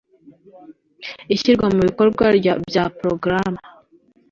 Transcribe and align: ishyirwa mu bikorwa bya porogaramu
ishyirwa 1.35 1.65
mu 1.73 1.79
bikorwa 1.87 2.25
bya 2.69 2.83
porogaramu 2.97 3.59